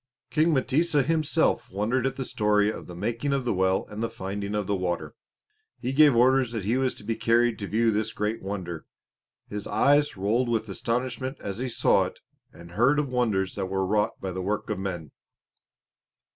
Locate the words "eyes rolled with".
9.67-10.67